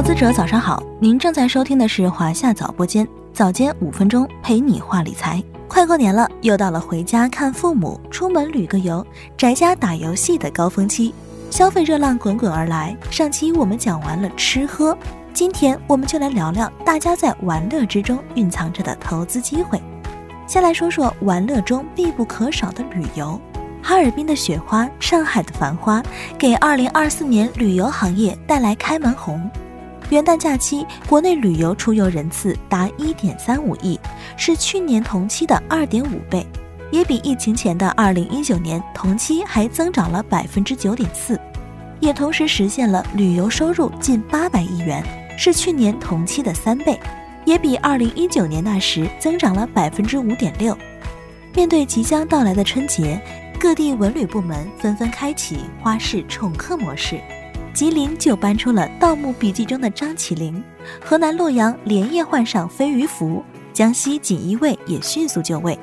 [0.00, 5.44] 投资者早上好，您正在收听的是华夏早播间，早间五分钟陪你话理财。
[5.68, 11.12] 快过年了，又到了回家看父母、出门旅个游、宅家打游戏的高峰期，
[11.50, 12.96] 消费热浪滚滚而来。
[13.10, 14.96] 上期我们讲完了吃喝，
[15.34, 19.78] 今天我们就来聊聊大家在玩乐之中蕴藏着的投资机会。
[20.46, 23.38] 先来说说玩乐中必不可少的旅游。
[23.82, 26.02] 哈尔滨的雪花，上海的繁花，
[26.38, 29.38] 给2024年旅游行业带来开门红。
[30.10, 33.98] 元旦假期，国内旅游出游人次达1.35亿，
[34.36, 36.44] 是去年同期的2.5倍，
[36.90, 41.38] 也比疫情前的2019年同期还增长了9.4%，
[42.00, 45.04] 也同时实现了旅游收入近800亿元，
[45.38, 46.98] 是去年同期的三倍。
[47.46, 50.76] 也比二零一九年那时增长了百分之五点六。
[51.54, 53.20] 面对即将到来的春节，
[53.58, 57.18] 各地文旅部门纷纷开启花式宠客模式。
[57.80, 60.62] 吉林就搬出了《盗墓笔记》中的张起灵，
[61.02, 65.78] 河南洛阳连夜换上飞鱼服，江西锦衣卫也迅速就位。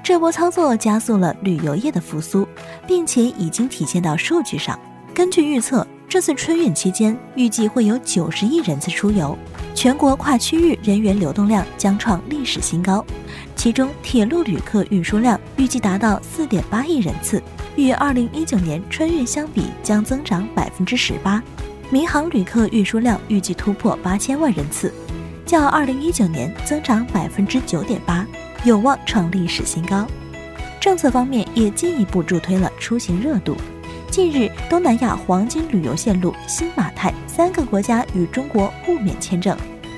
[0.00, 2.46] 这波操作加速了旅游业的复苏，
[2.86, 4.78] 并且已经体现到数据上。
[5.12, 9.36] 根据预测，这次春运期间预计会有九十亿人次出游。
[9.74, 13.04] 全国跨区域人员流动量将创历史新高，
[13.56, 17.42] 其中铁路旅客运输量预计达到四点八亿人次，
[17.76, 21.42] 与二零一九年春运相比将增长百分之十八。
[21.90, 24.92] 民航旅客运输量预计突破八千万人次，
[25.44, 28.26] 较二零一九年增长百分之九点八，
[28.64, 30.06] 有望创历史新高。
[30.80, 33.56] 政策方面也进一步助推了出行热度。
[34.10, 39.56] 近日，东南亚黄金旅游线路新马泰三个国家与中国互免签证，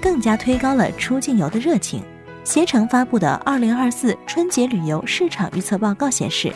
[0.00, 2.02] 更加推高了出境游的热情。
[2.42, 6.50] 携程发布的二零二四春节旅游市场预测报告显示，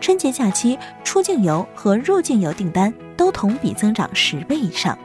[0.00, 4.96] 春节假期出境游和入境游订单都同比增长十倍以上。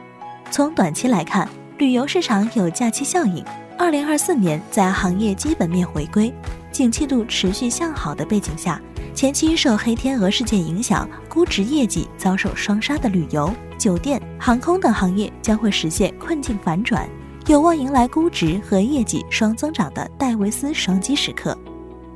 [0.50, 1.48] 从短期来看，
[1.78, 3.44] 旅游市场有假期效应。
[3.78, 6.32] 二零二四年在行业基本面回归、
[6.70, 8.80] 景气度持续向好的背景下。
[9.14, 17.08] 前期受黑天鹅事件影响，估值业绩遭受双杀的旅游、酒店、航空等行业将会实现困境反转，
[17.46, 21.56] 有望迎来估值和业绩双增长的戴维斯双击时刻。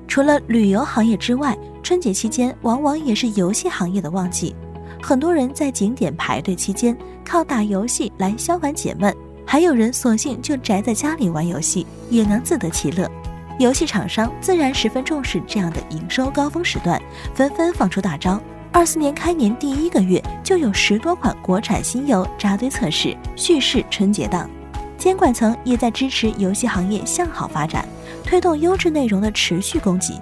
[0.09, 4.55] 除了旅游行业之外，春节期间往往也是游戏行业的旺季，
[5.03, 13.11] 很多人在景点排队期间靠打游戏来消烦解闷，还有人索性就宅在家里玩游戏，也能自得其乐。
[13.59, 17.01] 游戏厂商自然十分重视这样的营收高峰时段，
[17.35, 18.41] 纷纷放出大招。
[18.73, 24.51] 二四年开年第一个月就有十多款国产新游扎堆测试，蓄势春节档。
[24.99, 27.87] 监管层也在支持游戏行业向好发展，
[28.27, 30.21] 推动优质内容的持续供给。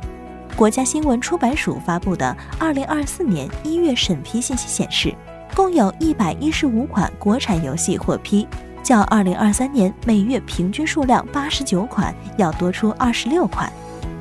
[0.54, 5.12] 国家新闻出版署发布的二零二四年一月审批信息显示，
[5.54, 8.47] 共有一百一十五款国产游戏获批。
[8.82, 13.72] 较二零二三年每月平均数量八十九款要多出二十六款。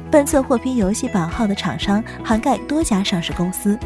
[0.10, 3.78] 本次获批游戏版号的厂商涵盖多家上市公司。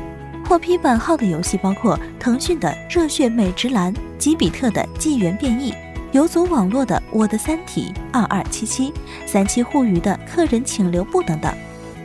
[0.47, 5.71] 获批版号的游戏包括腾讯的《热血美职篮》、吉比特的《纪元变异》、
[6.13, 8.93] 游族网络的《我的三体》、二二七七、
[9.25, 11.53] 三七互娱的《客人请留步》等等。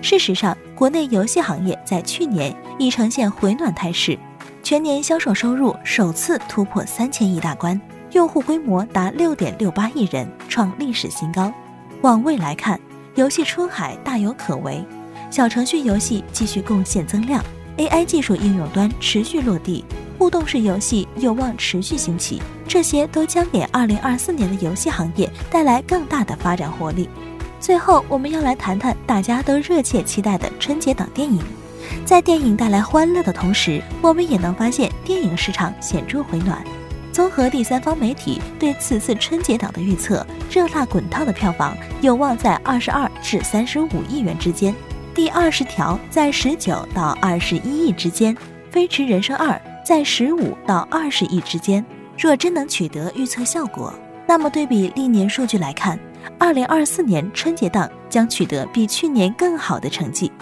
[0.02, 4.18] 事实上，国内游戏行业在去年已呈现回暖态势，
[4.62, 7.80] 全年销售收入首次突破三千亿大关。
[8.10, 11.50] 用户规模达六点六八亿人，创历史新高。
[12.02, 12.78] 往未来看，
[13.14, 14.84] 游戏出海大有可为，
[15.30, 17.42] 小程序游戏继续贡献增量
[17.78, 19.84] ，AI 技术应用端持续落地，
[20.19, 27.09] 互动式游戏有望持续兴起，这些都将给二零二四年的游戏行业带来更大的发展活力。
[27.60, 31.41] 最后，我们要来谈谈大家都热切期待的春节档电影。
[32.05, 36.62] 在电影带来欢乐的同时，我们也能发现电影市场显著回暖。
[37.12, 44.72] 综合第三方媒体对此次春节档的预测，《热辣滚烫》的票房有望在二十二至三十五亿元之间，
[45.14, 48.34] 《第二十条》在十九到二十一亿之间，
[48.70, 49.50] 《飞驰人生二》
[49.84, 51.84] 在十五到二十亿之间。
[52.18, 53.92] 若真能取得预测效果，
[54.26, 55.98] 那么对比历年数据来看，
[56.38, 60.32] 二零二四年春节档将取得比去年更好的成绩。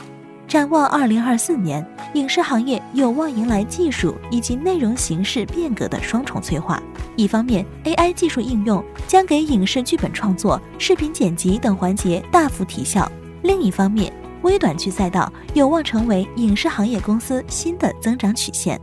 [0.47, 1.85] 展望二零二四年，
[2.15, 6.81] 影视行业有望迎来技术以及内容形式变革的双重催化。
[7.17, 13.05] 一方面，AI 技术应用将给影视剧本创作、视频剪辑等环节大幅提效；
[13.43, 18.81] 另一方面，微短剧赛道有望成为影视行业公司新的增长曲线。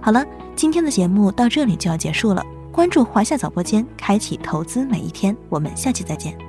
[0.00, 2.44] 好了，今天的节目到这里就要结束了。
[2.72, 5.36] 关注华夏早播间，开启投资每一天。
[5.48, 6.45] 我们下期再见。